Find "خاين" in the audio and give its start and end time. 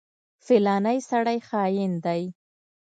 1.47-1.93